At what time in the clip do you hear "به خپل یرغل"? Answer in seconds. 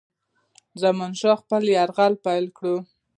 1.39-2.13